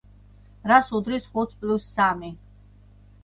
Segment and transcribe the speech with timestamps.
[0.69, 2.31] რას უდრის ხუთს პლუს სამი?